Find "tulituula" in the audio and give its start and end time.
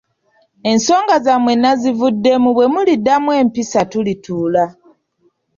3.91-4.63